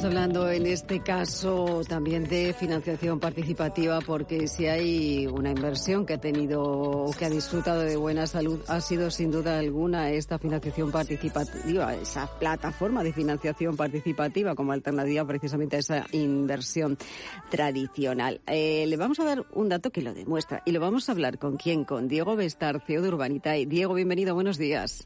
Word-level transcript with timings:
Hablando 0.00 0.50
en 0.50 0.64
este 0.64 1.00
caso 1.00 1.82
también 1.86 2.24
de 2.24 2.54
financiación 2.54 3.20
participativa 3.20 4.00
porque 4.00 4.48
si 4.48 4.66
hay 4.66 5.26
una 5.26 5.50
inversión 5.50 6.06
que 6.06 6.14
ha 6.14 6.18
tenido 6.18 6.62
o 6.62 7.12
que 7.12 7.26
ha 7.26 7.30
disfrutado 7.30 7.82
de 7.82 7.96
buena 7.96 8.26
salud 8.26 8.58
ha 8.68 8.80
sido 8.80 9.10
sin 9.10 9.30
duda 9.30 9.58
alguna 9.58 10.10
esta 10.10 10.38
financiación 10.38 10.90
participativa, 10.90 11.94
esa 11.94 12.26
plataforma 12.38 13.04
de 13.04 13.12
financiación 13.12 13.76
participativa 13.76 14.54
como 14.54 14.72
alternativa 14.72 15.26
precisamente 15.26 15.76
a 15.76 15.80
esa 15.80 16.06
inversión 16.12 16.96
tradicional. 17.50 18.40
Eh, 18.46 18.86
le 18.88 18.96
vamos 18.96 19.20
a 19.20 19.24
dar 19.24 19.44
un 19.52 19.68
dato 19.68 19.90
que 19.90 20.00
lo 20.00 20.14
demuestra 20.14 20.62
y 20.64 20.72
lo 20.72 20.80
vamos 20.80 21.10
a 21.10 21.12
hablar 21.12 21.38
con 21.38 21.58
quién, 21.58 21.84
con 21.84 22.08
Diego 22.08 22.34
Bestarcio 22.34 23.02
de 23.02 23.08
Urbanita. 23.08 23.52
Diego, 23.52 23.92
bienvenido, 23.92 24.34
buenos 24.34 24.56
días. 24.56 25.04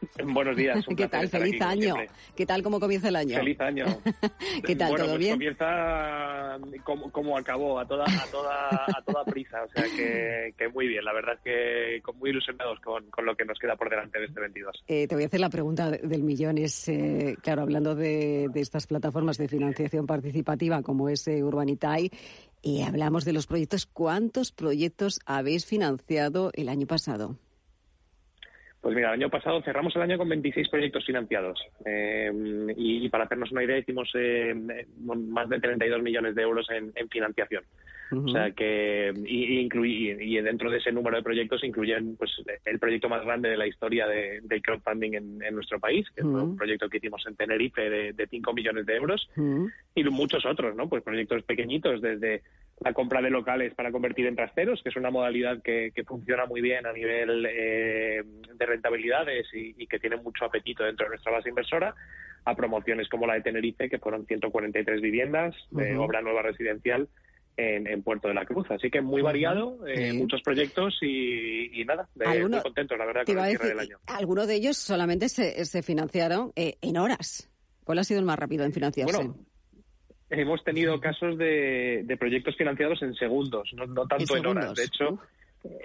Buenos 0.24 0.56
días. 0.56 0.84
¿Qué 0.96 1.08
tal? 1.08 1.28
Feliz 1.28 1.60
año. 1.60 1.94
¿Qué 2.34 2.46
tal? 2.46 2.62
¿Cómo 2.62 2.80
comienza 2.80 3.08
el 3.08 3.16
año? 3.16 3.36
Feliz 3.36 3.60
año. 3.60 3.84
¿Qué 4.66 4.76
tal? 4.76 4.94
¿Todo 4.94 5.06
pues 5.06 5.18
bien? 5.18 5.34
Comienza 5.34 6.58
como, 6.84 7.10
como, 7.10 7.36
acabó, 7.36 7.78
a 7.78 7.86
toda, 7.86 8.04
a 8.04 8.26
toda, 8.30 8.84
a 8.86 9.02
toda 9.04 9.24
prisa. 9.24 9.62
O 9.64 9.68
sea 9.68 9.84
que, 9.84 10.54
que, 10.56 10.68
muy 10.68 10.88
bien. 10.88 11.04
La 11.04 11.12
verdad 11.12 11.34
es 11.34 11.40
que 11.40 12.12
muy 12.14 12.30
ilusionados 12.30 12.80
con, 12.80 13.06
con, 13.10 13.26
lo 13.26 13.36
que 13.36 13.44
nos 13.44 13.58
queda 13.58 13.76
por 13.76 13.90
delante 13.90 14.18
de 14.18 14.26
este 14.26 14.40
22. 14.40 14.84
Eh, 14.86 15.06
te 15.06 15.14
voy 15.14 15.24
a 15.24 15.26
hacer 15.26 15.40
la 15.40 15.50
pregunta 15.50 15.90
del 15.90 16.22
millón. 16.22 16.58
Es, 16.58 16.88
eh, 16.88 17.36
claro, 17.42 17.62
hablando 17.62 17.94
de, 17.94 18.48
de, 18.52 18.60
estas 18.60 18.86
plataformas 18.86 19.38
de 19.38 19.48
financiación 19.48 20.06
participativa 20.06 20.82
como 20.82 21.08
es 21.08 21.26
eh, 21.28 21.42
Urbanitay, 21.42 22.10
y 22.62 22.82
hablamos 22.82 23.24
de 23.24 23.32
los 23.32 23.46
proyectos. 23.46 23.86
¿Cuántos 23.86 24.52
proyectos 24.52 25.20
habéis 25.24 25.66
financiado 25.66 26.50
el 26.54 26.68
año 26.68 26.86
pasado? 26.86 27.36
Pues 28.80 28.94
mira, 28.94 29.08
el 29.08 29.14
año 29.14 29.30
pasado 29.30 29.62
cerramos 29.62 29.96
el 29.96 30.02
año 30.02 30.18
con 30.18 30.28
26 30.28 30.68
proyectos 30.68 31.04
financiados 31.04 31.60
eh, 31.84 32.30
y, 32.76 33.08
para 33.08 33.24
hacernos 33.24 33.50
una 33.50 33.64
idea 33.64 33.78
hicimos 33.78 34.10
eh, 34.14 34.54
más 35.00 35.48
de 35.48 35.60
32 35.60 36.02
millones 36.02 36.34
de 36.34 36.42
euros 36.42 36.68
en, 36.70 36.92
financiación. 37.08 37.64
O 38.10 38.28
sea 38.28 38.52
que 38.52 39.12
y, 39.26 39.68
y, 39.68 40.40
dentro 40.40 40.70
de 40.70 40.78
ese 40.78 40.92
número 40.92 41.16
de 41.16 41.22
proyectos 41.22 41.64
incluyen 41.64 42.16
pues 42.16 42.30
el 42.64 42.78
proyecto 42.78 43.08
más 43.08 43.24
grande 43.24 43.48
de 43.48 43.56
la 43.56 43.66
historia 43.66 44.06
de, 44.06 44.40
del 44.42 44.62
crowdfunding 44.62 45.14
en, 45.14 45.54
nuestro 45.54 45.80
país, 45.80 46.06
que 46.14 46.20
es 46.20 46.26
un 46.26 46.56
proyecto 46.56 46.88
que 46.88 46.98
hicimos 46.98 47.24
en 47.26 47.36
Tenerife 47.36 47.88
de, 47.90 48.12
de 48.12 48.26
5 48.26 48.52
millones 48.52 48.86
de 48.86 48.96
euros 48.96 49.28
y 49.94 50.04
muchos 50.04 50.44
otros, 50.46 50.76
¿no? 50.76 50.88
Pues 50.88 51.02
proyectos 51.02 51.42
pequeñitos 51.42 52.00
desde 52.00 52.42
la 52.80 52.92
compra 52.92 53.22
de 53.22 53.30
locales 53.30 53.74
para 53.74 53.90
convertir 53.90 54.26
en 54.26 54.36
trasteros, 54.36 54.82
que 54.82 54.90
es 54.90 54.96
una 54.96 55.10
modalidad 55.10 55.62
que, 55.62 55.92
funciona 56.06 56.46
muy 56.46 56.60
bien 56.60 56.86
a 56.86 56.92
nivel 56.92 57.46
eh, 57.48 58.22
de 58.54 58.66
rentabilidades 58.66 59.46
y, 59.54 59.86
que 59.86 59.98
tiene 59.98 60.16
mucho 60.16 60.44
apetito 60.44 60.84
dentro 60.84 61.06
de 61.06 61.10
nuestra 61.10 61.32
base 61.32 61.48
inversora, 61.48 61.94
a 62.44 62.54
promociones 62.54 63.08
como 63.08 63.26
la 63.26 63.34
de 63.34 63.40
Tenerife, 63.40 63.88
que 63.88 63.98
fueron 63.98 64.26
143 64.26 65.00
viviendas 65.00 65.54
de 65.70 65.96
obra 65.96 66.20
nueva 66.20 66.42
residencial 66.42 67.08
en, 67.56 68.02
Puerto 68.02 68.28
de 68.28 68.34
la 68.34 68.44
Cruz. 68.44 68.66
Así 68.70 68.90
que 68.90 69.00
muy 69.00 69.22
variado, 69.22 69.86
eh, 69.86 70.12
muchos 70.12 70.42
proyectos 70.42 70.98
y, 71.02 71.84
nada, 71.84 72.08
muy 72.14 72.60
contentos, 72.60 72.98
la 72.98 73.06
verdad, 73.06 73.24
con 73.24 73.38
el 73.38 73.44
cierre 73.50 73.68
del 73.68 73.80
año. 73.80 73.98
Algunos 74.06 74.46
de 74.46 74.54
ellos 74.54 74.76
solamente 74.76 75.28
se, 75.28 75.64
se 75.64 75.82
financiaron 75.82 76.52
eh, 76.56 76.76
en 76.82 76.96
horas. 76.96 77.50
¿Cuál 77.84 77.98
ha 77.98 78.04
sido 78.04 78.20
el 78.20 78.26
más 78.26 78.38
rápido 78.38 78.64
en 78.64 78.72
financiarse? 78.72 79.30
hemos 80.28 80.64
tenido 80.64 81.00
casos 81.00 81.38
de, 81.38 82.16
proyectos 82.18 82.56
financiados 82.56 83.00
en 83.02 83.14
segundos, 83.14 83.70
no, 83.74 84.06
tanto 84.06 84.36
en, 84.36 84.46
horas. 84.46 84.74
De 84.74 84.84
hecho, 84.84 85.20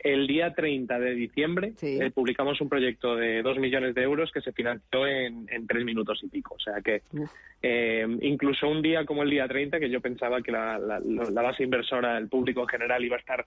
el 0.04 0.28
día 0.28 0.54
30 0.54 1.00
de 1.00 1.12
diciembre 1.16 1.74
eh, 1.82 2.12
publicamos 2.14 2.60
un 2.62 2.70
proyecto 2.70 3.16
de 3.16 3.42
2 3.42 3.60
millones 3.60 3.96
de 3.96 4.04
euros 4.04 4.32
que 4.32 4.42
se 4.42 4.52
financió 4.52 5.08
en, 5.08 5.48
en 5.50 5.68
3 5.68 5.86
minutos 5.86 6.20
y 6.24 6.28
pico. 6.28 6.56
O 6.56 6.60
sea 6.60 6.82
que 6.82 7.02
eh, 7.62 8.06
incluso 8.22 8.68
un 8.68 8.82
día 8.82 9.06
como 9.06 9.24
el 9.24 9.30
día 9.30 9.48
30, 9.48 9.80
que 9.80 9.90
yo 9.90 10.02
pensaba 10.02 10.42
que 10.42 10.52
la, 10.52 10.80
base 11.34 11.64
inversora, 11.64 12.18
el 12.18 12.28
público 12.28 12.62
en 12.62 12.68
general, 12.68 13.04
iba 13.04 13.18
a 13.18 13.20
estar 13.20 13.46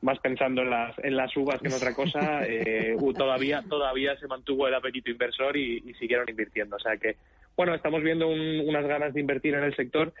más 0.00 0.18
pensando 0.18 0.62
en 0.62 0.70
las, 0.70 0.98
en 0.98 1.16
las 1.16 1.36
uvas 1.36 1.60
que 1.60 1.68
en 1.68 1.74
otra 1.74 1.94
cosa, 1.94 2.42
eh, 2.46 2.96
todavía, 3.16 3.62
todavía 3.68 4.16
se 4.16 4.26
mantuvo 4.26 4.66
el 4.66 4.74
apetito 4.74 5.10
inversor 5.10 5.56
y, 5.56 5.94
siguieron 5.94 6.28
invirtiendo. 6.28 6.76
O 6.76 6.80
sea 6.80 6.96
que 6.96 7.16
bueno, 7.56 7.74
estamos 7.74 8.02
viendo 8.02 8.28
unas 8.28 8.86
ganas 8.86 9.12
de 9.12 9.20
invertir 9.20 9.54
en 9.54 9.64
el 9.64 9.76
sector 9.76 10.12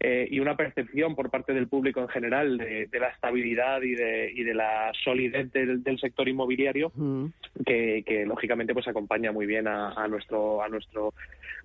eh, 0.00 0.28
y 0.30 0.38
una 0.38 0.56
percepción 0.56 1.16
por 1.16 1.28
parte 1.28 1.52
del 1.52 1.66
público 1.66 2.00
en 2.00 2.08
general 2.08 2.56
de, 2.56 2.88
la 3.00 3.08
estabilidad 3.08 3.82
y 3.82 3.96
de, 3.96 4.30
y 4.32 4.44
de 4.44 4.54
la 4.54 4.92
solidez 5.02 5.50
del, 5.52 5.82
sector 5.98 6.28
inmobiliario 6.28 6.92
que, 7.66 8.24
lógicamente 8.24 8.74
pues 8.74 8.86
acompaña 8.86 9.32
muy 9.32 9.46
bien 9.46 9.66
a, 9.66 10.06
nuestro 10.06 10.62
a 10.62 10.68
nuestro 10.68 11.12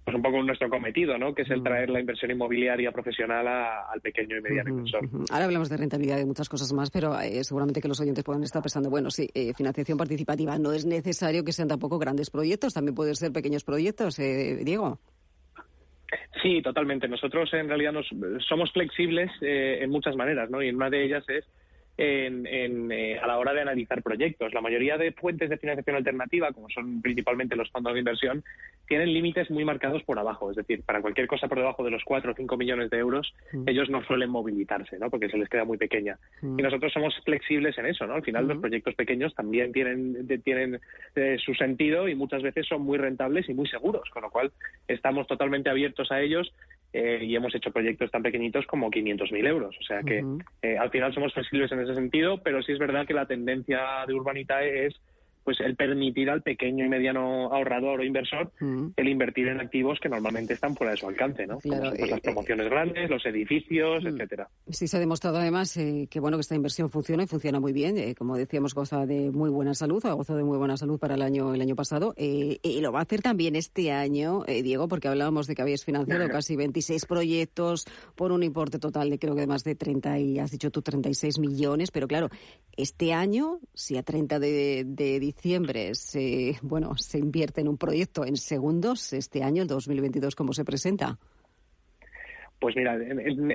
pues 0.03 0.15
un 0.15 0.23
poco 0.23 0.41
nuestro 0.41 0.67
cometido, 0.67 1.17
¿no? 1.17 1.35
Que 1.35 1.43
es 1.43 1.49
el 1.51 1.61
traer 1.61 1.91
la 1.91 1.99
inversión 1.99 2.31
inmobiliaria 2.31 2.91
profesional 2.91 3.47
al 3.47 4.01
pequeño 4.01 4.37
y 4.37 4.41
mediano 4.41 4.69
inversor. 4.71 5.07
Ahora 5.29 5.45
hablamos 5.45 5.69
de 5.69 5.77
rentabilidad 5.77 6.17
y 6.17 6.25
muchas 6.25 6.49
cosas 6.49 6.73
más, 6.73 6.89
pero 6.89 7.17
eh, 7.19 7.43
seguramente 7.43 7.81
que 7.81 7.87
los 7.87 8.01
oyentes 8.01 8.23
puedan 8.23 8.43
estar 8.43 8.63
pensando, 8.63 8.89
bueno, 8.89 9.11
sí, 9.11 9.29
eh, 9.35 9.53
financiación 9.53 9.97
participativa 9.97 10.57
no 10.57 10.73
es 10.73 10.85
necesario 10.85 11.43
que 11.43 11.53
sean 11.53 11.67
tampoco 11.67 11.99
grandes 11.99 12.31
proyectos, 12.31 12.73
también 12.73 12.95
pueden 12.95 13.15
ser 13.15 13.31
pequeños 13.31 13.63
proyectos, 13.63 14.17
Diego. 14.17 14.99
Sí, 16.41 16.61
totalmente. 16.61 17.07
Nosotros 17.07 17.53
en 17.53 17.67
realidad 17.67 17.93
nos, 17.93 18.07
somos 18.47 18.71
flexibles 18.71 19.31
eh, 19.41 19.79
en 19.81 19.89
muchas 19.89 20.15
maneras, 20.15 20.49
¿no? 20.49 20.61
Y 20.61 20.69
una 20.69 20.89
de 20.89 21.03
ellas 21.03 21.23
es 21.29 21.45
en, 21.97 22.91
eh, 22.91 23.19
a 23.19 23.27
la 23.27 23.37
hora 23.37 23.53
de 23.53 23.61
analizar 23.61 24.01
proyectos. 24.01 24.53
La 24.53 24.61
mayoría 24.61 24.97
de 24.97 25.11
fuentes 25.11 25.49
de 25.49 25.57
financiación 25.57 25.95
alternativa, 25.95 26.51
como 26.51 26.69
son 26.69 27.01
principalmente 27.01 27.55
los 27.55 27.69
fondos 27.69 27.93
de 27.93 27.99
inversión, 27.99 28.43
tienen 28.87 29.13
límites 29.13 29.49
muy 29.51 29.63
marcados 29.63 30.03
por 30.03 30.17
abajo. 30.17 30.49
Es 30.49 30.57
decir, 30.57 30.83
para 30.83 31.01
cualquier 31.01 31.27
cosa 31.27 31.47
por 31.47 31.59
debajo 31.59 31.83
de 31.83 31.91
los 31.91 32.03
4 32.03 32.31
o 32.31 32.35
5 32.35 32.57
millones 32.57 32.89
de 32.89 32.97
euros, 32.97 33.33
mm. 33.51 33.69
ellos 33.69 33.89
no 33.89 34.03
suelen 34.03 34.29
movilizarse, 34.29 34.97
¿no? 34.97 35.09
porque 35.09 35.29
se 35.29 35.37
les 35.37 35.49
queda 35.49 35.65
muy 35.65 35.77
pequeña. 35.77 36.17
Mm. 36.41 36.59
Y 36.59 36.63
nosotros 36.63 36.91
somos 36.91 37.15
flexibles 37.23 37.77
en 37.77 37.85
eso. 37.85 38.07
¿no? 38.07 38.15
Al 38.15 38.23
final, 38.23 38.47
los 38.47 38.57
mm. 38.57 38.61
proyectos 38.61 38.95
pequeños 38.95 39.33
también 39.35 39.71
tienen, 39.71 40.27
tienen 40.43 40.79
eh, 41.15 41.37
su 41.43 41.53
sentido 41.53 42.07
y 42.07 42.15
muchas 42.15 42.41
veces 42.41 42.67
son 42.67 42.81
muy 42.81 42.97
rentables 42.97 43.47
y 43.49 43.53
muy 43.53 43.67
seguros, 43.67 44.09
con 44.09 44.23
lo 44.23 44.31
cual 44.31 44.51
estamos 44.87 45.27
totalmente 45.27 45.69
abiertos 45.69 46.11
a 46.11 46.21
ellos 46.21 46.53
eh, 46.93 47.19
y 47.23 47.35
hemos 47.35 47.53
hecho 47.55 47.71
proyectos 47.71 48.11
tan 48.11 48.21
pequeñitos 48.21 48.67
como 48.67 48.91
500.000 48.91 49.47
euros. 49.47 49.75
O 49.79 49.83
sea 49.83 50.03
que 50.03 50.23
eh, 50.61 50.77
al 50.77 50.91
final 50.91 51.13
somos 51.13 51.33
flexibles 51.33 51.71
en 51.71 51.81
ese 51.81 51.95
sentido, 51.95 52.41
pero 52.43 52.61
sí 52.61 52.71
es 52.71 52.79
verdad 52.79 53.07
que 53.07 53.15
la 53.15 53.25
tendencia 53.25 53.81
de 54.07 54.13
Urbanitae 54.13 54.85
es 54.85 55.01
pues 55.43 55.59
el 55.59 55.75
permitir 55.75 56.29
al 56.29 56.41
pequeño 56.41 56.85
y 56.85 56.89
mediano 56.89 57.53
ahorrador 57.53 57.99
o 57.99 58.03
inversor 58.03 58.51
mm. 58.59 58.87
el 58.95 59.07
invertir 59.07 59.47
en 59.47 59.59
activos 59.59 59.99
que 59.99 60.09
normalmente 60.09 60.53
están 60.53 60.75
fuera 60.75 60.91
de 60.91 60.97
su 60.97 61.07
alcance, 61.07 61.45
¿no? 61.45 61.59
Como 61.59 61.79
pues, 61.79 62.09
las 62.09 62.19
eh, 62.19 62.21
promociones 62.23 62.69
grandes, 62.69 63.09
los 63.09 63.25
edificios, 63.25 64.03
mm. 64.03 64.07
etcétera. 64.07 64.49
Sí, 64.69 64.87
se 64.87 64.97
ha 64.97 64.99
demostrado 64.99 65.37
además 65.37 65.75
eh, 65.77 66.07
que 66.09 66.19
bueno 66.19 66.37
que 66.37 66.41
esta 66.41 66.55
inversión 66.55 66.89
funciona 66.89 67.23
y 67.23 67.27
funciona 67.27 67.59
muy 67.59 67.73
bien. 67.73 67.97
Eh, 67.97 68.15
como 68.15 68.37
decíamos, 68.37 68.73
goza 68.73 69.05
de 69.05 69.31
muy 69.31 69.49
buena 69.49 69.73
salud, 69.73 70.05
ha 70.05 70.13
gozado 70.13 70.37
de 70.37 70.45
muy 70.45 70.57
buena 70.57 70.77
salud 70.77 70.99
para 70.99 71.15
el 71.15 71.21
año 71.21 71.53
el 71.53 71.61
año 71.61 71.75
pasado 71.75 72.13
y 72.17 72.81
lo 72.81 72.91
va 72.91 72.99
a 72.99 73.03
hacer 73.03 73.21
también 73.21 73.55
este 73.55 73.91
año, 73.91 74.43
Diego, 74.47 74.87
porque 74.87 75.07
hablábamos 75.07 75.47
de 75.47 75.55
que 75.55 75.61
habíais 75.61 75.83
financiado 75.83 76.27
casi 76.29 76.55
26 76.55 77.05
proyectos 77.05 77.85
por 78.15 78.31
un 78.31 78.43
importe 78.43 78.79
total 78.79 79.09
de 79.09 79.19
creo 79.19 79.35
que 79.35 79.47
más 79.47 79.63
de 79.63 79.75
30 79.75 80.19
y 80.19 80.39
has 80.39 80.51
dicho 80.51 80.71
tú 80.71 80.81
36 80.81 81.39
millones, 81.39 81.91
pero 81.91 82.07
claro, 82.07 82.29
este 82.75 83.13
año, 83.13 83.59
si 83.73 83.97
a 83.97 84.03
30 84.03 84.39
de, 84.39 84.83
de 84.85 85.32
diciembre 85.33 85.95
se, 85.95 86.55
bueno, 86.61 86.95
se 86.97 87.17
invierte 87.17 87.61
en 87.61 87.67
un 87.67 87.77
proyecto 87.77 88.25
en 88.25 88.37
segundos, 88.37 89.13
este 89.13 89.43
año, 89.43 89.63
el 89.63 89.67
2022, 89.67 90.35
¿cómo 90.35 90.53
se 90.53 90.63
presenta? 90.63 91.17
Pues 92.59 92.77
mira, 92.77 92.97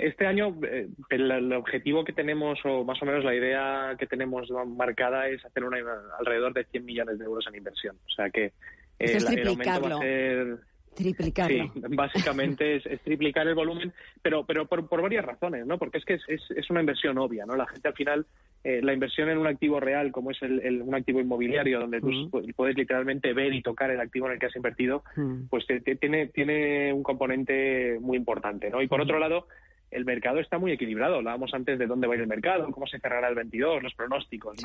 este 0.03 0.27
año 0.27 0.55
eh, 0.63 0.89
el, 1.09 1.53
objetivo 1.55 2.05
que 2.05 2.13
tenemos, 2.13 2.59
o 2.65 2.85
más 2.85 3.01
o 3.01 3.07
menos 3.07 3.25
la 3.25 3.35
idea 3.35 3.97
que 3.99 4.07
tenemos 4.07 4.51
marcada 4.67 5.29
es 5.29 5.43
hacer 5.47 5.65
una, 5.65 5.79
alrededor 6.19 6.53
de 6.53 6.65
100 6.65 6.85
millones 6.85 7.19
de 7.19 7.25
euros 7.25 7.47
en 7.49 7.55
inversión. 7.55 7.97
O 8.07 8.11
sea 8.11 8.29
que 8.29 8.53
eh, 8.99 9.17
el, 9.17 9.49
aumento 9.49 9.81
va 9.81 9.97
a 9.97 10.01
ser 10.01 10.59
Triplicarlo. 10.99 11.71
Sí, 11.73 11.81
básicamente 11.91 12.77
es, 12.77 13.01
triplicar 13.03 13.47
el 13.47 13.55
volumen, 13.55 13.93
pero 14.21 14.45
pero 14.45 14.67
por, 14.67 14.89
por, 14.89 15.01
varias 15.01 15.25
razones, 15.25 15.65
¿no? 15.65 15.79
Porque 15.79 15.99
es 15.99 16.05
que 16.05 16.15
es, 16.15 16.23
es, 16.29 16.71
una 16.71 16.81
inversión 16.81 17.17
obvia, 17.19 17.47
¿no? 17.47 17.55
La 17.55 17.69
gente 17.69 17.87
al 17.87 17.95
final, 17.95 18.27
eh, 18.65 18.81
la 18.83 18.93
inversión 18.93 19.29
en 19.29 19.39
un 19.39 19.47
activo 19.47 19.79
real, 19.79 20.11
como 20.11 20.33
es 20.33 20.43
el, 20.43 20.83
un 20.83 20.95
activo 20.97 21.21
inmobiliario, 21.21 21.79
donde 21.79 22.01
tú 22.01 22.29
puedes 22.57 22.77
literalmente 22.77 23.33
ver 23.33 23.55
y 23.55 23.63
tocar 23.63 23.93
el 23.93 24.01
activo 24.01 24.27
en 24.27 24.33
el 24.33 24.39
que 24.41 24.47
has 24.47 24.57
invertido, 24.57 25.05
pues 25.49 25.67
tiene, 26.01 26.27
tiene 26.27 26.93
un 26.93 27.05
componente 27.05 27.99
muy 28.01 28.17
importante, 28.17 28.69
¿no? 28.69 28.83
Y 28.83 28.89
por 28.89 29.01
otro 29.01 29.21
lado, 29.21 29.47
el 29.91 30.05
mercado 30.05 30.41
está 30.41 30.59
muy 30.59 30.73
equilibrado. 30.73 31.17
Hablábamos 31.17 31.55
antes 31.55 31.79
de 31.79 31.87
dónde 31.87 32.07
va 32.07 32.15
a 32.15 32.17
ir 32.17 32.23
el 32.23 32.29
mercado, 32.29 32.71
cómo 32.73 32.87
se 32.87 32.99
cerrará 32.99 33.29
el 33.29 33.35
22, 33.35 33.83
los 33.83 33.95
pronósticos. 33.95 34.57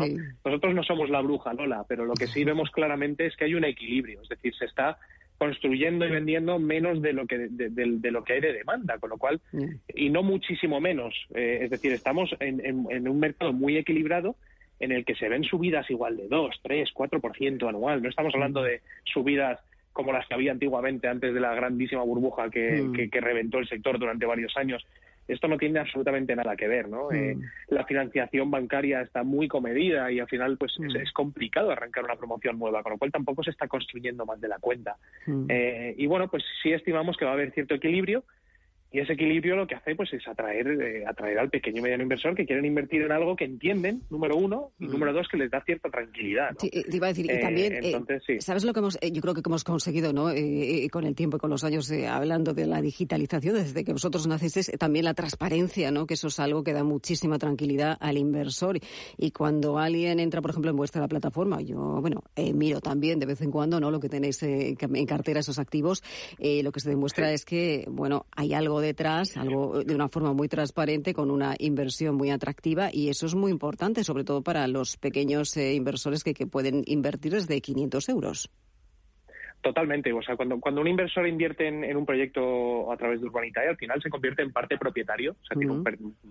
Nosotros 0.44 0.74
no 0.74 0.83
somos 0.83 1.09
la 1.09 1.21
bruja, 1.21 1.53
Lola, 1.53 1.85
pero 1.88 2.06
lo 2.06 2.13
que 2.13 2.27
sí 2.27 2.44
vemos 2.44 2.71
claramente 2.71 3.27
es 3.27 3.35
que 3.35 3.45
hay 3.45 3.56
un 3.56 3.65
equilibrio. 3.65 4.21
Es 4.21 4.30
decir, 4.30 4.53
se 4.56 4.65
está 4.65 4.97
construyendo 5.44 6.06
y 6.06 6.10
vendiendo 6.10 6.57
menos 6.57 7.01
de 7.01 7.12
lo 7.12 7.28
que 7.28 7.50
de, 7.50 8.12
lo 8.12 8.24
que 8.24 8.34
hay 8.34 8.40
de 8.40 8.54
demanda, 8.54 8.98
con 8.98 9.10
lo 9.10 9.18
cual 9.18 9.42
y 9.94 10.10
no 10.10 10.24
muchísimo 10.24 10.80
menos. 10.80 11.13
Eh, 11.36 11.60
es 11.63 11.69
decir, 11.69 11.92
estamos 11.92 12.34
en, 12.40 12.88
un 13.10 13.19
mercado 13.19 13.51
muy 13.51 13.75
equilibrado 13.75 14.38
en 14.80 14.94
el 14.94 15.04
que 15.04 15.16
se 15.16 15.28
ven 15.28 15.44
subidas 15.44 15.90
igual 15.90 16.16
de 16.16 16.30
2, 16.30 16.62
3, 16.63 16.90
4% 16.94 17.68
anual. 17.68 18.01
No 18.01 18.07
estamos 18.07 18.34
hablando 18.34 18.63
de 18.63 18.80
subidas 19.04 19.60
como 19.92 20.13
las 20.13 20.25
que 20.28 20.34
había 20.34 20.54
antiguamente 20.54 21.10
antes 21.10 21.34
de 21.34 21.42
la 21.42 21.54
grandísima 21.54 22.04
burbuja 22.04 22.50
que, 22.50 23.10
que 23.12 23.22
reventó 23.22 23.60
el 23.60 23.68
sector 23.68 24.00
durante 24.00 24.25
varios 24.25 24.56
años 24.56 24.86
esto 25.27 25.47
no 25.47 25.57
tiene 25.57 25.79
absolutamente 25.79 26.35
nada 26.35 26.55
que 26.55 26.67
ver, 26.67 26.89
¿no? 26.89 27.11
Eh, 27.11 27.35
mm. 27.35 27.41
la 27.69 27.85
financiación 27.85 28.51
bancaria 28.51 29.01
está 29.01 29.23
muy 29.23 29.47
comedida 29.47 30.11
y 30.11 30.19
al 30.19 30.27
final 30.27 30.57
pues 30.57 30.73
es, 30.79 31.09
mm. 31.09 31.13
complicado 31.13 31.71
arrancar 31.71 32.03
una 32.03 32.15
promoción 32.15 32.59
nueva, 32.59 32.83
con 32.83 32.93
lo 32.93 32.97
cual 32.97 33.11
tampoco 33.11 33.43
se 33.43 33.51
está 33.51 33.67
construyendo 33.67 34.25
más 34.25 34.39
de 34.41 34.47
la 34.47 34.59
cuenta. 34.59 34.97
Mm. 35.25 35.45
Eh, 35.49 35.95
y 35.97 36.05
bueno, 36.07 36.27
pues 36.27 36.43
sí 36.61 36.71
estimamos 36.71 37.17
que 37.17 37.25
va 37.25 37.31
a 37.31 37.35
haber 37.35 37.51
cierto 37.51 37.75
equilibrio 37.75 38.23
y 38.94 39.00
ese 39.00 39.13
equilibrio 39.13 39.56
lo 39.56 39.66
que 39.66 39.74
hace 39.74 39.95
pues 39.95 40.13
es 40.13 40.25
atraer, 40.28 40.68
eh, 40.68 41.04
atraer 41.07 41.40
al 41.40 41.50
pequeño 41.50 41.80
y 41.80 41.81
mediano 41.81 42.04
inversor 42.04 42.36
que 42.36 42.45
quieren 42.45 42.63
invertir 42.63 43.01
en 43.01 43.12
algo 43.12 43.36
que 43.36 43.44
entienden, 43.44 44.04
número 44.12 44.38
uno, 44.38 44.69
y 44.80 44.86
mm. 44.86 44.92
número 44.92 45.13
dos, 45.13 45.28
que 45.28 45.38
les 45.38 45.50
da 45.50 45.63
cierta 45.66 45.90
tranquilidad. 45.90 46.51
Sí, 46.60 46.69
te 46.69 46.95
iba 46.95 47.07
a 47.07 47.10
decir, 47.10 47.25
y 47.25 47.31
eh, 47.31 47.40
también, 47.40 47.74
eh, 47.81 48.40
¿sabes 48.40 48.63
lo 48.63 48.72
que 48.72 48.81
hemos, 48.81 49.00
yo 49.01 49.22
creo 49.24 49.34
que 49.34 49.42
hemos 49.44 49.63
conseguido, 49.63 50.13
¿no? 50.13 50.25
con 50.92 51.06
el 51.06 51.16
tiempo 51.16 51.38
y 51.38 51.40
con 51.40 51.50
los 51.50 51.63
años 51.63 51.92
hablando 52.07 52.54
de 52.54 52.68
la 52.68 52.81
digitalización, 52.81 53.56
desde 53.56 53.84
que 53.84 53.94
vosotros 53.94 54.28
naciste, 54.28 54.78
también 54.78 55.06
la 55.06 55.16
transparencia, 55.16 55.90
¿no? 55.90 56.06
Que 56.06 56.13
eso 56.13 56.28
es 56.28 56.40
algo 56.40 56.63
que 56.63 56.74
da 56.74 56.84
muchísima 56.84 57.40
tranquilidad 57.40 57.98
al 58.00 58.19
inversor. 58.19 58.78
Y 59.18 59.31
cuando 59.31 59.80
alguien 59.80 60.19
entra, 60.19 60.42
por 60.42 60.51
ejemplo, 60.51 60.69
en 60.69 60.78
vuestra 60.78 61.07
plataforma, 61.07 61.62
yo, 61.62 62.00
bueno, 62.00 62.24
miro 62.54 62.80
también 62.80 63.19
de 63.19 63.25
vez 63.25 63.42
en 63.42 63.50
cuando, 63.50 63.80
¿no? 63.80 63.90
Lo 63.90 64.00
que 64.00 64.10
tenéis 64.10 64.44
en 64.44 65.06
cartera, 65.07 65.40
esos 65.40 65.57
activos, 65.57 66.04
lo 66.38 66.72
que 66.72 66.80
se 66.80 66.90
demuestra 66.90 67.31
es 67.31 67.44
que, 67.44 67.86
bueno, 67.90 68.28
hay 68.36 68.54
algo 68.54 68.82
detrás, 68.83 69.35
algo 69.38 69.83
de 69.83 69.95
una 69.95 70.09
forma 70.09 70.33
muy 70.33 70.47
transparente, 70.47 71.13
con 71.13 71.31
una 71.31 71.56
inversión 71.57 72.15
muy 72.15 72.30
atractiva 72.30 72.89
y 72.94 73.09
eso 73.09 73.25
es 73.25 73.33
muy 73.33 73.51
importante, 73.51 74.03
sobre 74.03 74.24
todo 74.24 74.44
para 74.44 74.68
los 74.68 74.97
pequeños 74.97 75.57
eh, 75.57 75.74
inversores 75.74 76.24
que, 76.24 76.33
que 76.33 76.45
pueden 76.45 76.83
invertir 76.85 77.33
desde 77.33 77.59
500 77.62 78.09
euros. 78.09 78.51
Totalmente. 79.63 80.12
O 80.12 80.21
sea, 80.21 80.36
cuando, 80.36 80.60
cuando 80.60 80.81
un 80.81 80.89
inversor 80.89 81.25
invierte 81.25 81.69
en, 81.69 81.95
un 81.95 82.06
proyecto 82.06 82.92
a 82.92 82.98
través 82.98 83.21
de 83.21 83.27
Urbanitae, 83.27 83.69
al 83.69 83.77
final 83.77 84.01
se 84.01 84.10
convierte 84.10 84.42
en 84.42 84.51
parte 84.51 84.77
propietario. 84.77 85.31
O 85.31 85.45
sea, 85.45 85.57
tiene 85.57 85.71
un, 85.71 85.83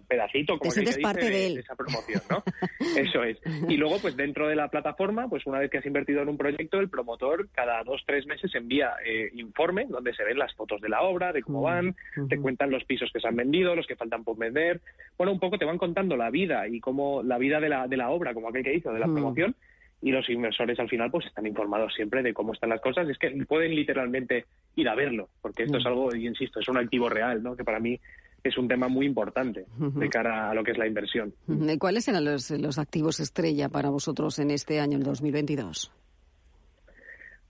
pedacito, 0.06 0.58
como 0.58 0.70
dice, 0.70 1.00
parte 1.00 1.30
de, 1.30 1.54
esa 1.54 1.74
promoción, 1.74 2.20
¿no? 2.28 2.44
Eso 2.96 3.24
es. 3.24 3.38
Y 3.70 3.78
luego, 3.78 3.96
pues 4.02 4.18
dentro 4.18 4.48
de 4.48 4.54
la 4.54 4.68
plataforma, 4.68 5.30
pues 5.30 5.46
una 5.46 5.60
vez 5.60 5.70
que 5.70 5.78
has 5.78 5.86
invertido 5.86 6.20
en 6.20 6.28
un 6.28 6.36
proyecto, 6.36 6.78
el 6.78 6.90
promotor 6.90 7.48
cada 7.54 7.82
dos, 7.84 8.02
tres 8.06 8.26
meses 8.26 8.54
envía 8.54 8.96
eh, 9.02 9.30
informe 9.32 9.86
donde 9.88 10.12
se 10.12 10.24
ven 10.24 10.38
las 10.38 10.54
fotos 10.54 10.82
de 10.82 10.90
la 10.90 11.00
obra, 11.00 11.32
de 11.32 11.40
cómo 11.40 11.62
van, 11.62 11.96
te 12.28 12.38
cuentan 12.38 12.70
los 12.70 12.84
pisos 12.84 13.10
que 13.14 13.20
se 13.20 13.28
han 13.28 13.36
vendido, 13.36 13.74
los 13.74 13.86
que 13.86 13.96
faltan 13.96 14.24
por 14.24 14.36
vender. 14.36 14.82
Bueno, 15.16 15.32
un 15.32 15.40
poco 15.40 15.56
te 15.56 15.64
van 15.64 15.78
contando 15.78 16.18
la 16.18 16.28
vida 16.28 16.68
y 16.68 16.80
cómo 16.80 17.22
la 17.22 17.38
vida 17.38 17.60
de 17.60 17.70
la, 17.70 17.88
de 17.88 17.96
la 17.96 18.10
obra, 18.10 18.34
como 18.34 18.50
aquel 18.50 18.62
que 18.62 18.74
hizo, 18.74 18.92
de 18.92 19.00
la 19.00 19.06
promoción 19.06 19.56
y 20.02 20.10
los 20.10 20.28
inversores 20.28 20.78
al 20.80 20.88
final 20.88 21.10
pues 21.10 21.26
están 21.26 21.46
informados 21.46 21.94
siempre 21.94 22.22
de 22.22 22.34
cómo 22.34 22.52
están 22.52 22.70
las 22.70 22.80
cosas. 22.80 23.08
Es 23.08 23.18
que 23.18 23.30
pueden 23.46 23.74
literalmente 23.74 24.46
ir 24.74 24.88
a 24.88 24.94
verlo, 24.94 25.28
porque 25.40 25.62
esto 25.62 25.78
es 25.78 25.84
mm. 25.84 25.88
algo, 25.88 26.14
y 26.14 26.26
insisto, 26.26 26.60
es 26.60 26.68
un 26.68 26.76
activo 26.76 27.08
real, 27.08 27.42
¿no? 27.42 27.56
Que 27.56 27.64
para 27.64 27.78
mí 27.78 27.98
es 28.42 28.58
un 28.58 28.66
tema 28.66 28.88
muy 28.88 29.06
importante 29.06 29.66
de 29.78 30.08
cara 30.08 30.50
a 30.50 30.54
lo 30.54 30.64
que 30.64 30.72
es 30.72 30.78
la 30.78 30.88
inversión. 30.88 31.32
¿Cuáles 31.78 32.08
eran 32.08 32.24
los, 32.24 32.50
los 32.50 32.78
activos 32.78 33.20
estrella 33.20 33.68
para 33.68 33.88
vosotros 33.90 34.40
en 34.40 34.50
este 34.50 34.80
año, 34.80 34.98
el 34.98 35.04
2022? 35.04 35.92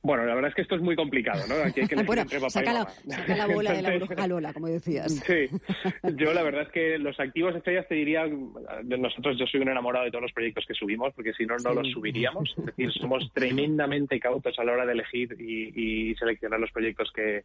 Bueno, 0.05 0.25
la 0.25 0.35
verdad 0.35 0.49
es 0.49 0.57
que 0.57 0.63
esto 0.63 0.75
es 0.75 0.83
muy 0.83 0.97
complicado, 0.97 1.47
¿no? 1.49 1.55
Aquí 1.65 1.81
hay 1.81 1.87
que 1.87 1.95
bueno, 2.03 2.25
saca 2.49 2.73
la, 2.73 2.89
saca 3.07 3.37
la, 3.37 3.47
bola 3.47 3.73
de 3.73 3.83
la 3.83 3.97
bruja 3.97 4.27
Lola, 4.27 4.53
como 4.53 4.69
decías. 4.69 5.23
Sí, 5.33 5.49
yo 6.17 6.35
la 6.35 6.43
verdad 6.43 6.63
es 6.63 6.69
que 6.71 6.99
los 6.99 7.19
activos 7.21 7.55
estrellas 7.55 7.87
te 7.89 7.95
diría, 7.95 8.27
de 8.27 8.99
nosotros 8.99 9.39
yo 9.39 9.47
soy 9.47 9.61
un 9.61 9.69
enamorado 9.69 10.05
de 10.05 10.11
todos 10.11 10.23
los 10.23 10.33
proyectos 10.33 10.67
que 10.67 10.75
subimos, 10.75 11.15
porque 11.15 11.33
si 11.33 11.47
no, 11.47 11.57
no 11.59 11.73
los 11.73 11.91
subiríamos. 11.91 12.55
Es 12.59 12.67
decir, 12.67 12.93
somos 13.01 13.31
tremendamente 13.33 14.19
cautos 14.19 14.59
a 14.59 14.65
la 14.65 14.73
hora 14.73 14.87
de 14.87 14.93
elegir 14.93 15.37
y, 15.41 16.15
seleccionar 16.17 16.61
los 16.61 16.71
proyectos 16.73 17.11
que, 17.13 17.45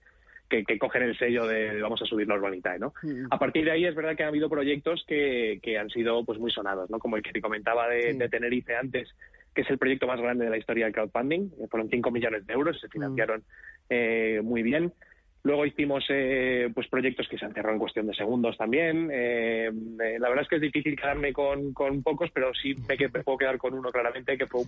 que, 0.50 0.80
cogen 0.80 1.04
el 1.04 1.18
sello 1.18 1.46
de 1.46 1.82
vamos 1.82 2.02
a 2.02 2.06
subir 2.06 2.28
la 2.28 2.38
¿no? 2.80 2.94
A 3.30 3.40
partir 3.40 3.66
de 3.66 3.72
ahí 3.72 3.86
es 3.86 3.96
verdad 3.96 4.16
que 4.16 4.24
ha 4.24 4.28
habido 4.28 4.50
proyectos 4.50 5.04
que, 5.08 5.60
que 5.62 5.78
han 5.78 5.90
sido 5.90 6.26
pues 6.26 6.40
muy 6.40 6.52
sonados, 6.52 6.90
¿no? 6.90 7.00
Como 7.00 7.18
el 7.18 7.24
que 7.24 7.32
te 7.32 7.42
comentaba 7.42 7.88
de, 7.88 8.14
de 8.14 8.30
Tenerife 8.30 8.76
antes, 8.76 9.10
que 9.58 9.64
es 9.64 9.70
el 9.72 9.80
proyecto 9.80 10.06
más 10.06 10.22
grande 10.22 10.46
de 10.46 10.52
la 10.52 10.58
historia 10.58 10.86
del 10.86 10.94
crowdfunding. 10.94 11.50
Eh, 11.60 11.68
fueron 11.68 11.90
5 11.90 12.12
millones 12.12 12.46
de 12.46 12.54
euros, 12.54 12.80
se 12.80 12.88
financiaron 12.90 13.44
eh, 13.90 14.40
muy 14.44 14.62
bien. 14.62 14.94
Luego 15.42 15.66
hicimos 15.66 16.06
eh, 16.10 16.70
pues 16.76 16.88
proyectos 16.90 17.28
que 17.28 17.40
se 17.40 17.46
han 17.46 17.56
cerrado 17.56 17.74
en 17.74 17.80
cuestión 17.80 18.06
de 18.06 18.14
segundos 18.14 18.56
también. 18.56 19.08
la 19.08 20.30
verdad 20.30 20.44
es 20.44 20.48
que 20.48 20.58
es 20.58 20.62
difícil 20.62 20.96
quedarme 20.96 21.34
con, 21.34 21.74
pocos, 22.04 22.30
pero 22.32 22.54
sí 22.54 22.76
me, 22.88 22.98
que, 22.98 23.10
puedo 23.10 23.38
quedar 23.40 23.58
con 23.58 23.74
uno 23.74 23.92
claramente 23.92 24.38
que 24.38 24.46
fue 24.46 24.62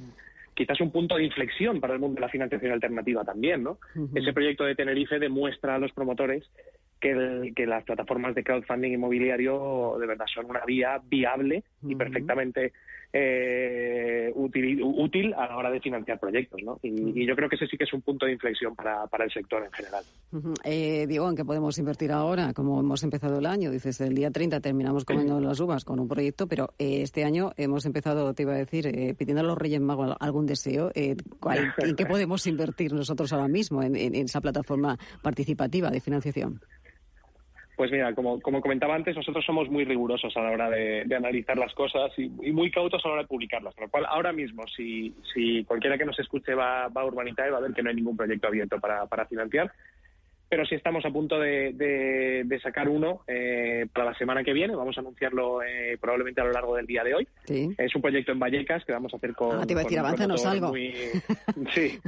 quizás 0.55 0.81
un 0.81 0.91
punto 0.91 1.17
de 1.17 1.25
inflexión 1.25 1.79
para 1.79 1.93
el 1.93 1.99
mundo 1.99 2.15
de 2.15 2.21
la 2.21 2.29
financiación 2.29 2.71
alternativa 2.71 3.23
también. 3.23 3.61
¿no? 3.61 3.77
Ese 4.15 4.33
proyecto 4.33 4.63
de 4.63 4.73
Tenerife 4.73 5.19
demuestra 5.19 5.75
a 5.75 5.79
los 5.79 5.91
promotores 5.91 6.49
que, 6.99 7.53
que, 7.55 7.65
las 7.65 7.83
plataformas 7.83 8.35
de 8.35 8.43
crowdfunding 8.43 8.91
inmobiliario 8.91 9.97
de 9.99 10.07
verdad 10.07 10.25
son 10.33 10.45
una 10.45 10.65
vía 10.65 11.01
viable 11.09 11.63
y 11.83 11.95
perfectamente 11.95 12.73
eh, 13.11 14.31
útil, 14.35 14.81
útil 14.83 15.33
a 15.33 15.47
la 15.47 15.57
hora 15.57 15.71
de 15.71 15.79
financiar 15.79 16.19
proyectos. 16.19 16.61
¿no? 16.63 16.79
Y, 16.83 17.25
yo 17.25 17.35
creo 17.35 17.49
que 17.49 17.55
ese 17.55 17.67
sí 17.67 17.77
que 17.77 17.83
es 17.83 17.93
un 17.93 18.01
punto 18.01 18.25
de 18.25 18.33
inflexión 18.33 18.75
para, 18.75 19.07
para 19.07 19.25
el 19.25 19.31
sector 19.31 19.63
en 19.63 19.71
general. 19.71 20.03
eh, 20.63 21.05
Diego, 21.07 21.29
¿en 21.29 21.35
qué 21.35 21.45
podemos 21.45 21.77
invertir 21.77 22.11
ahora? 22.11 22.53
Como 22.53 22.79
hemos 22.79 23.03
empezado 23.03 23.39
el 23.39 23.45
año, 23.45 23.71
dices, 23.71 23.99
el 24.01 24.13
día 24.13 24.31
30 24.31 24.59
terminamos 24.59 25.05
comiendo 25.05 25.39
las 25.39 25.59
uvas 25.59 25.85
con 25.85 25.99
un 25.99 26.07
proyecto, 26.07 26.47
pero 26.47 26.73
eh, 26.77 27.01
este 27.01 27.23
año 27.23 27.51
hemos 27.57 27.85
empezado, 27.85 28.33
te 28.33 28.43
iba 28.43 28.53
a 28.53 28.57
decir, 28.57 28.87
eh, 28.87 29.15
pidiendo 29.17 29.41
a 29.41 29.45
los 29.45 29.57
Reyes 29.57 29.81
Magos 29.81 30.15
algún 30.19 30.45
deseo. 30.45 30.91
Eh, 30.95 31.15
¿En 31.77 31.95
qué 31.95 32.05
podemos 32.05 32.45
invertir 32.47 32.93
nosotros 32.93 33.33
ahora 33.33 33.47
mismo 33.47 33.81
en 33.83 34.15
esa 34.15 34.41
plataforma 34.41 34.97
participativa 35.21 35.89
de 35.89 35.99
financiación? 35.99 36.61
Pues 37.79 37.91
mira, 37.91 38.13
como, 38.13 38.41
como 38.41 38.59
comentaba 38.59 38.93
antes, 38.93 39.15
nosotros 39.15 39.45
somos 39.45 39.69
muy 39.69 39.85
rigurosos 39.85 40.35
a 40.35 40.41
la 40.41 40.51
hora 40.51 40.69
de, 40.69 41.15
analizar 41.15 41.57
las 41.57 41.73
cosas 41.73 42.11
y, 42.17 42.27
muy 42.27 42.69
cautos 42.69 43.01
a 43.05 43.07
la 43.07 43.13
hora 43.13 43.21
de 43.21 43.29
publicarlas. 43.29 43.73
Con 43.73 43.85
lo 43.85 43.89
cual, 43.89 44.05
ahora 44.09 44.33
mismo, 44.33 44.67
si, 44.67 45.15
si 45.33 45.63
cualquiera 45.63 45.97
que 45.97 46.03
nos 46.03 46.19
escuche 46.19 46.53
va, 46.55 46.89
va 46.89 47.03
a 47.03 47.05
Urbanitae, 47.05 47.51
va 47.51 47.59
a 47.59 47.61
ver 47.61 47.71
que 47.71 47.81
no 47.81 47.89
hay 47.89 47.95
ningún 47.95 48.17
proyecto 48.17 48.49
abierto 48.49 48.81
para, 48.81 49.05
para 49.05 49.27
financiar 49.27 49.71
pero 50.49 50.65
sí 50.65 50.73
estamos 50.73 51.05
a 51.05 51.11
punto 51.11 51.39
de, 51.39 51.73
de, 51.73 52.59
sacar 52.59 52.89
uno 52.89 53.21
eh, 53.27 53.85
para 53.93 54.11
la 54.11 54.17
semana 54.17 54.43
que 54.43 54.51
viene. 54.51 54.75
Vamos 54.75 54.97
a 54.97 55.01
anunciarlo 55.01 55.61
eh, 55.61 55.97
probablemente 56.01 56.41
a 56.41 56.45
lo 56.45 56.51
largo 56.51 56.75
del 56.75 56.87
día 56.87 57.03
de 57.03 57.13
hoy. 57.13 57.27
Es 57.77 57.95
un 57.95 58.01
proyecto 58.01 58.31
en 58.31 58.39
Vallecas 58.39 58.83
que 58.83 58.91
vamos 58.91 59.13
a 59.13 59.17
hacer 59.17 59.33
con. 59.33 59.59
Ah, 59.59 59.65
te 59.65 59.73
iba 59.73 59.81
a 59.81 59.83
decir, 59.83 59.99
avánzanos 59.99 60.45
algo. 60.45 60.73
Sí, 61.73 61.99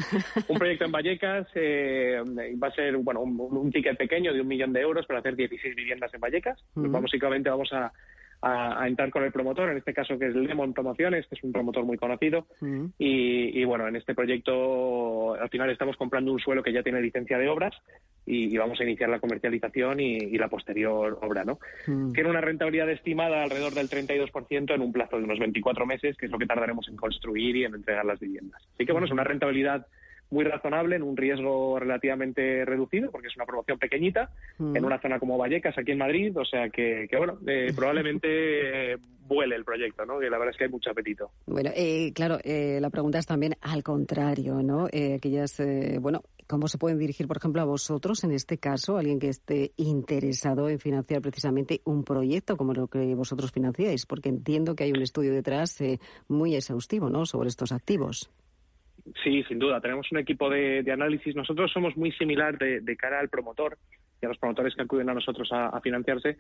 un 0.48 0.58
proyecto 0.58 0.86
en 0.86 0.92
Vallecas 0.92 1.48
eh, 1.56 2.20
va 2.62 2.68
a 2.68 2.72
ser 2.72 2.98
bueno 2.98 3.22
un, 3.22 3.72
ticket 3.72 3.98
pequeño 3.98 4.34
de 4.34 4.42
un 4.42 4.48
millón 4.48 4.74
de 4.74 4.82
euros 4.82 5.06
para 5.06 5.20
hacer 5.20 5.36
16 5.36 5.76
viviendas 5.76 6.12
en 6.14 6.20
Vallecas. 6.20 6.60
básicamente 6.74 7.50
vamos 7.50 7.72
a 7.74 7.92
a, 8.42 8.88
entrar 8.88 9.10
con 9.12 9.24
el 9.24 9.32
promotor, 9.32 9.70
en 9.70 9.78
este 9.78 9.94
caso 9.94 10.18
que 10.18 10.28
es 10.28 10.36
Lemon 10.36 10.74
Promociones, 10.74 11.28
que 11.28 11.36
es 11.36 11.44
un 11.44 11.52
promotor 11.52 11.86
muy 11.86 11.98
conocido. 11.98 12.48
Mm. 12.60 12.86
y, 12.98 13.64
bueno, 13.66 13.88
en 13.88 13.96
este 13.96 14.16
proyecto 14.16 15.34
al 15.36 15.50
final 15.50 15.70
estamos 15.70 15.98
comprando 15.98 16.32
un 16.32 16.40
suelo 16.40 16.64
que 16.64 16.74
ya 16.74 16.84
tiene 16.84 17.02
licencia 17.02 17.38
de 17.38 17.50
obras 17.50 17.74
y, 18.26 18.56
vamos 18.58 18.80
a 18.80 18.84
iniciar 18.84 19.10
la 19.10 19.20
comercialización 19.20 20.00
y, 20.00 20.38
la 20.38 20.48
posterior 20.48 21.20
obra, 21.22 21.44
¿no? 21.44 21.60
Mm. 21.88 22.14
Tiene 22.14 22.30
una 22.30 22.42
rentabilidad 22.42 22.90
estimada 22.90 23.44
alrededor 23.44 23.74
del 23.74 23.90
32% 23.90 24.74
en 24.74 24.82
un 24.82 24.92
plazo 24.92 25.18
de 25.18 25.24
unos 25.24 25.40
24 25.40 25.86
meses, 25.86 26.18
que 26.18 26.26
es 26.26 26.32
lo 26.32 26.40
que 26.40 26.46
tardaremos 26.46 26.88
en 26.88 26.96
construir 26.96 27.56
y 27.56 27.66
en 27.66 27.76
entregar 27.76 28.06
las 28.06 28.20
viviendas. 28.20 28.62
Así 28.74 28.86
que 28.86 28.92
bueno, 28.92 29.06
es 29.06 29.12
una 29.12 29.24
rentabilidad 29.24 29.86
muy 30.32 30.46
razonable, 30.46 30.96
en 30.96 31.04
un 31.04 31.18
riesgo 31.18 31.78
relativamente 31.78 32.66
reducido, 32.66 33.12
porque 33.12 33.28
es 33.28 33.36
una 33.36 33.46
promoción 33.46 33.78
pequeñita, 33.78 34.32
mm. 34.58 34.76
en 34.76 34.86
una 34.86 35.00
zona 35.00 35.20
como 35.20 35.38
Vallecas, 35.38 35.78
aquí 35.78 35.92
en 35.92 35.98
Madrid, 35.98 36.36
o 36.38 36.46
sea 36.46 36.70
que, 36.70 37.08
bueno, 37.18 37.38
eh, 37.46 37.72
probablemente 37.76 38.96
vuele 39.28 39.56
el 39.56 39.64
proyecto, 39.64 40.06
¿no? 40.06 40.20
Que 40.20 40.30
la 40.30 40.38
verdad 40.38 40.52
es 40.52 40.58
que 40.58 40.64
hay 40.66 40.70
mucho 40.70 40.90
apetito. 40.90 41.32
Bueno, 41.46 41.70
eh, 41.76 42.12
claro, 42.14 42.40
eh, 42.44 42.80
la 42.82 42.90
pregunta 42.90 43.20
es 43.20 43.26
también 43.26 43.56
al 43.62 43.84
contrario, 43.84 44.62
¿no? 44.62 44.86
aquellas, 44.86 45.62
bueno, 46.00 46.24
¿cómo 46.48 46.68
se 46.68 46.78
pueden 46.78 46.98
dirigir, 46.98 47.28
por 47.28 47.38
ejemplo, 47.38 47.62
a 47.62 47.66
vosotros, 47.66 48.24
en 48.24 48.32
este 48.32 48.58
caso, 48.58 48.98
alguien 48.98 49.20
que 49.20 49.30
esté 49.30 49.72
interesado 49.78 50.70
en 50.70 50.80
financiar 50.80 51.22
precisamente 51.22 51.82
un 51.86 52.04
proyecto 52.04 52.58
como 52.58 52.74
lo 52.74 52.88
que 52.88 53.16
vosotros 53.16 53.52
financiáis? 53.52 54.06
Porque 54.06 54.30
entiendo 54.30 54.76
que 54.76 54.86
hay 54.86 54.92
un 54.92 55.02
estudio 55.02 55.34
detrás 55.34 55.78
muy 56.28 56.56
exhaustivo, 56.56 57.10
¿no?, 57.10 57.26
sobre 57.26 57.50
estos 57.50 57.72
activos. 57.72 58.30
Sí, 59.24 59.44
sin 59.44 59.60
duda. 59.60 59.82
Tenemos 59.82 60.12
un 60.12 60.20
equipo 60.20 60.50
de, 60.50 60.84
análisis. 60.92 61.36
Nosotros 61.36 61.72
somos 61.72 61.96
muy 61.98 62.12
similar 62.14 62.58
de, 62.58 62.98
cara 62.98 63.20
al 63.20 63.30
promotor 63.30 63.78
y 64.22 64.26
a 64.26 64.30
los 64.30 64.38
promotores 64.38 64.76
que 64.76 64.84
acuden 64.84 65.10
a 65.10 65.14
nosotros 65.14 65.50
a, 65.52 65.80
financiarse. 65.82 66.38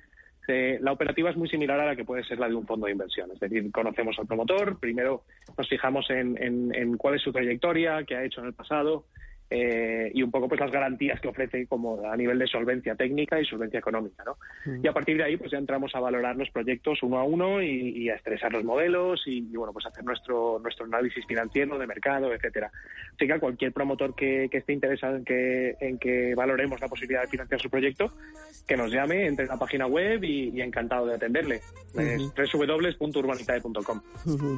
la 0.48 0.91
operativa 0.91 1.30
es 1.30 1.38
muy 1.38 1.50
similar 1.50 1.80
a 1.80 1.86
la 1.86 1.96
que 1.96 2.06
puede 2.06 2.24
ser 2.24 2.39
la 2.39 2.48
de 2.48 2.56
un 2.56 2.68
fondo 2.68 2.86
de 2.86 2.91
inversión. 2.91 3.32
Es 3.32 3.39
decir, 3.39 3.72
conocemos 3.72 4.18
al 4.20 4.27
promotor, 4.27 4.80
primero 4.80 5.24
nos 5.58 5.68
fijamos 5.68 6.10
en 6.10 6.98
cuál 6.98 7.15
es 7.15 7.22
su 7.22 7.32
trayectoria, 7.32 8.03
qué 8.03 8.15
ha 8.15 8.24
hecho 8.24 8.41
en 8.41 8.48
el 8.48 8.53
pasado, 8.53 9.06
eh, 9.53 10.10
y 10.13 10.24
un 10.24 10.31
poco 10.31 10.48
pues 10.48 10.62
las 10.62 10.72
garantías 10.72 11.20
que 11.20 11.27
ofrece 11.27 11.67
como 11.67 12.10
a 12.10 12.15
nivel 12.15 12.39
de 12.39 12.48
solvencia 12.48 12.96
técnica 12.96 13.38
y 13.38 13.43
solvencia 13.43 13.79
económica, 13.79 14.24
¿no? 14.25 14.38
Mm. 14.65 14.86
Y 14.86 14.88
a 14.88 14.93
partir 14.93 15.17
de 15.17 15.25
ahí 15.25 15.36
pues 15.36 15.51
ya 15.51 15.58
entramos 15.58 15.93
a 15.93 16.00
valorar 16.00 16.38
los 16.38 16.50
proyectos 16.51 17.03
uno 17.03 17.20
a 17.20 17.25
uno 17.25 17.62
y, 17.62 18.10
a 18.10 18.15
estresar 18.15 18.53
los 18.53 18.63
modelos 18.63 19.22
y, 19.25 19.41
bueno 19.41 19.74
pues 19.74 19.86
hacer 19.86 20.05
nuestro 20.05 20.58
nuestro 20.60 20.86
análisis 20.86 21.25
financiero 21.25 21.77
de 21.77 21.86
mercado, 21.86 22.34
etcétera. 22.34 22.72
Así 23.13 23.27
que 23.27 23.34
a 23.34 23.39
cualquier 23.39 23.74
promotor 23.74 24.15
que, 24.15 24.50
esté 24.50 24.72
interesado 24.72 25.17
en 25.17 25.25
que 25.25 25.75
en 25.81 25.98
que 25.98 26.34
valoremos 26.34 26.79
la 26.79 26.88
posibilidad 26.88 27.24
de 27.24 27.27
financiar 27.27 27.60
su 27.60 27.70
proyecto, 27.70 28.13
que 28.65 28.77
nos 28.77 28.89
llame, 28.89 29.27
entre 29.27 29.43
en 29.43 29.50
la 29.50 29.58
página 29.58 29.86
web 29.86 30.24
y, 30.24 30.62
encantado 30.62 31.08
de 31.08 31.15
atenderle. 31.15 31.60
Uh 31.93 32.31
www.urbanitae.com. 32.53 34.01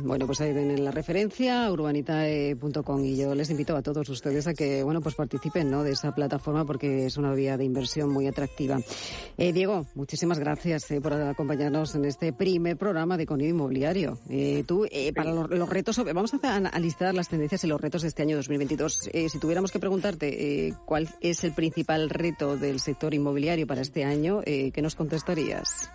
Bueno, 0.03 0.25
pues 0.25 0.41
ahí 0.41 0.53
ven 0.53 0.83
la 0.83 0.91
referencia, 0.91 1.71
urbanitae.com 1.71 3.03
y 3.03 3.17
yo 3.17 3.33
les 3.33 3.49
invito 3.49 3.75
a 3.75 3.81
todos 3.81 4.07
ustedes 4.09 4.47
a 4.47 4.53
que 4.53 4.82
bueno, 4.83 5.01
pues 5.01 5.15
participen 5.15 5.69
¿no? 5.69 5.83
de 5.83 5.91
esa 5.91 6.13
plataforma 6.13 6.65
porque 6.65 7.05
es 7.05 7.17
una 7.17 7.33
vía 7.33 7.57
de 7.57 7.65
inversión 7.65 8.09
muy 8.09 8.27
atractiva. 8.27 8.79
Eh, 9.37 9.53
Diego, 9.53 9.85
muchísimas 9.95 10.39
gracias 10.39 10.89
eh, 10.91 11.01
por 11.01 11.13
acompañarnos 11.13 11.95
en 11.95 12.05
este 12.05 12.33
primer 12.33 12.77
programa 12.77 13.17
de 13.17 13.25
Conido 13.25 13.49
Inmobiliario. 13.49 14.19
Eh, 14.29 14.63
tú, 14.67 14.87
para 15.15 15.31
los, 15.31 15.69
retos, 15.69 16.01
vamos 16.13 16.33
a, 16.41 16.79
listar 16.79 17.13
las 17.13 17.29
tendencias 17.29 17.63
y 17.63 17.67
los 17.67 17.79
retos 17.79 18.01
de 18.01 18.09
este 18.09 18.21
año 18.21 18.35
2022. 18.37 19.09
si 19.27 19.39
tuviéramos 19.39 19.71
que 19.71 19.79
preguntarte 19.79 20.73
cuál 20.85 21.09
es 21.21 21.43
el 21.43 21.53
principal 21.53 22.09
reto 22.09 22.57
del 22.57 22.79
sector 22.79 23.13
inmobiliario 23.13 23.67
para 23.67 23.81
este 23.81 24.03
año, 24.03 24.41
¿qué 24.43 24.81
nos 24.81 24.95
contestarías? 24.95 25.89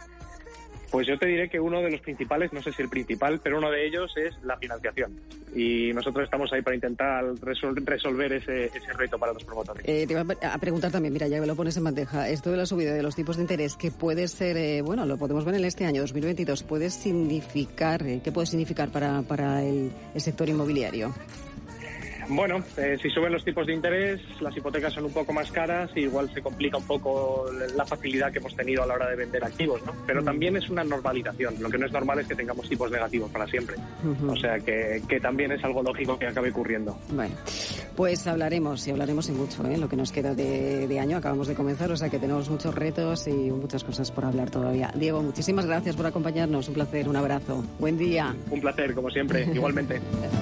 Pues 0.91 1.07
yo 1.07 1.19
te 1.19 1.27
diré 1.27 1.49
que 1.51 1.61
uno 1.61 1.83
de 1.83 1.91
los 1.91 2.01
principales, 2.01 2.53
no 2.53 2.63
sé 2.63 2.73
si 2.73 2.83
el 2.83 2.89
principal, 2.89 3.41
pero 3.43 3.59
uno 3.59 3.71
de 3.71 3.87
ellos 3.87 4.13
es 4.17 4.35
la 4.43 4.57
financiación. 4.57 5.21
Y 5.55 5.93
nosotros 5.93 6.25
estamos 6.25 6.53
ahí 6.53 6.63
para 6.63 6.77
intentar 6.77 7.25
resolver 7.43 8.33
ese, 8.33 8.67
ese 8.67 8.93
reto 8.95 9.19
para 9.19 9.33
los 9.33 9.45
promotores. 9.45 9.85
Eh, 9.87 10.07
te 10.07 10.13
iba 10.13 10.23
a 10.23 10.59
preguntar 10.59 10.91
también, 10.91 11.13
mira, 11.13 11.29
ya 11.29 11.41
me 11.41 11.47
lo 11.47 11.57
pones 11.57 11.77
en 11.77 11.85
bandeja, 11.85 12.29
esto 12.29 12.51
de 12.51 12.57
la 12.57 12.67
subida 12.67 12.95
de 12.95 13.03
los 13.03 13.15
tipos 13.15 13.37
de 13.37 13.43
interés, 13.43 13.77
que 13.77 13.91
puede 13.91 14.29
ser, 14.29 14.57
eh, 14.57 14.81
bueno, 14.83 15.05
lo 15.05 15.19
podemos 15.19 15.45
ver 15.45 15.57
en 15.57 15.65
este 15.65 15.85
año 15.85 16.01
2022, 16.01 16.63
puede 16.63 16.91
significar, 16.91 18.03
eh, 18.07 18.21
¿qué 18.25 18.33
puede 18.33 18.47
significar 18.47 18.89
para 18.91 19.63
el 19.63 19.93
sector 20.17 20.49
inmobiliario? 20.49 21.13
Bueno, 22.29 22.63
eh, 22.77 22.99
si 23.01 23.09
suben 23.09 23.33
los 23.33 23.45
tipos 23.45 23.67
de 23.67 23.75
interés, 23.75 24.21
las 24.41 24.55
hipotecas 24.57 24.93
son 24.93 25.07
un 25.07 25.13
poco 25.13 25.33
más 25.33 25.51
caras 25.51 25.91
y 25.95 26.01
igual 26.01 26.33
se 26.33 26.43
complica 26.43 26.77
un 26.77 26.87
poco 26.87 27.47
la 27.75 27.87
facilidad 27.87 28.31
que 28.31 28.39
hemos 28.39 28.55
tenido 28.55 28.83
a 28.83 28.87
la 28.87 28.95
hora 28.95 29.09
de 29.09 29.17
vender 29.17 29.43
activos, 29.45 29.85
¿no? 29.87 29.95
Pero 30.07 30.21
mm. 30.21 30.25
también 30.25 30.57
es 30.57 30.69
una 30.69 30.85
normalización. 30.85 31.55
Lo 31.61 31.71
que 31.71 31.79
no 31.79 31.87
es 31.87 31.93
normal 31.93 32.19
es 32.21 32.27
que 32.27 32.35
tengamos 32.35 32.69
tipos 32.69 32.91
negativos 32.91 33.31
para 33.31 33.47
siempre. 33.47 33.77
O 34.27 34.37
sea 34.37 34.59
que, 34.61 35.03
que, 35.09 35.21
también 35.21 35.53
es 35.53 35.65
algo 35.65 35.83
lógico 35.83 36.19
que 36.19 36.27
acabe 36.27 36.51
ocurriendo. 36.51 36.99
Bueno, 37.11 37.35
pues 37.97 38.27
hablaremos 38.27 38.87
y 38.87 38.91
hablaremos 38.91 39.29
y 39.29 39.33
mucho, 39.33 39.67
¿eh? 39.67 39.79
Lo 39.79 39.89
que 39.89 39.97
nos 39.97 40.13
queda 40.13 40.35
de, 40.35 40.87
de 40.87 41.01
año. 41.01 41.17
Acabamos 41.17 41.49
de 41.49 41.55
comenzar, 41.55 41.91
o 41.91 41.97
sea 41.97 42.11
que 42.11 42.19
tenemos 42.19 42.51
muchos 42.51 42.75
retos 42.75 43.27
y 43.27 43.51
muchas 43.51 43.85
cosas 43.85 44.11
por 44.11 44.25
hablar 44.25 44.51
todavía. 44.51 44.93
Diego, 44.95 45.23
muchísimas 45.23 45.67
gracias 45.67 45.97
por 45.97 46.07
acompañarnos. 46.07 46.69
Un 46.69 46.75
placer, 46.75 47.09
un 47.09 47.17
abrazo. 47.17 47.65
Buen 47.79 47.97
día. 47.97 48.35
Un 48.51 48.61
placer, 48.61 48.95
como 48.95 49.11
siempre, 49.11 49.49
igualmente. 49.53 50.01